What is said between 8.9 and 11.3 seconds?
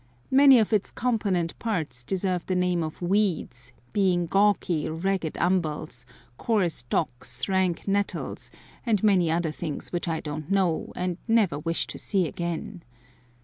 many other things which I don't know, and